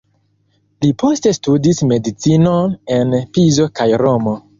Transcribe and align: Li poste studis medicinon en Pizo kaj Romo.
Li 0.85 0.89
poste 1.01 1.33
studis 1.37 1.81
medicinon 1.91 2.73
en 2.97 3.13
Pizo 3.37 3.69
kaj 3.81 3.89
Romo. 4.05 4.35